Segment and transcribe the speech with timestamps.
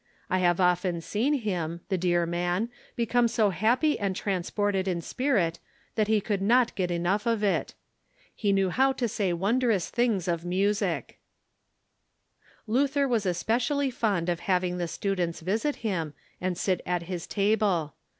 [0.31, 5.59] I have often seen him, the dear man, become so happy and transported in spirit
[5.93, 7.75] that he could not get enough of it.
[8.33, 11.19] He knew how to say wondrous things 228 THE REFORMATION of music."
[12.65, 17.93] Lutlier Avas especially fond of having the students visit him, and sit at his table.